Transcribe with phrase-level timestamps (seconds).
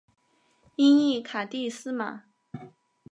[0.77, 2.23] 音译卡蒂斯玛。